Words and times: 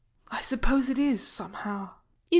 _]I 0.35 0.41
suppose 0.41 0.89
it 0.89 0.97
is, 0.97 1.21
somehow 1.21 1.77
MARY. 1.79 1.89